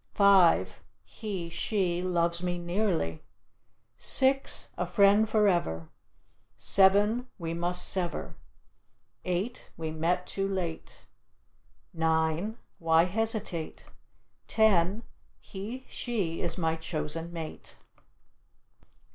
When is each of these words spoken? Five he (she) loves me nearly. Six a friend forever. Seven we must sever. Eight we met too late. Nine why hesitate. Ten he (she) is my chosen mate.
Five 0.15 0.81
he 1.03 1.47
(she) 1.51 2.01
loves 2.01 2.41
me 2.41 2.57
nearly. 2.57 3.21
Six 3.99 4.69
a 4.75 4.87
friend 4.87 5.29
forever. 5.29 5.91
Seven 6.57 7.27
we 7.37 7.53
must 7.53 7.87
sever. 7.87 8.35
Eight 9.25 9.69
we 9.77 9.91
met 9.91 10.25
too 10.25 10.47
late. 10.47 11.05
Nine 11.93 12.57
why 12.79 13.03
hesitate. 13.03 13.89
Ten 14.47 15.03
he 15.39 15.85
(she) 15.87 16.41
is 16.41 16.57
my 16.57 16.75
chosen 16.77 17.31
mate. 17.31 17.75